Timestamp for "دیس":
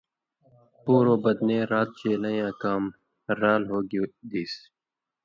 4.29-4.53